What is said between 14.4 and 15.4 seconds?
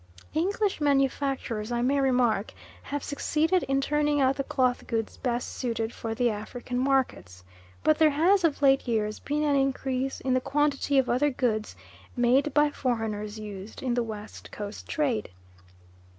Coast trade.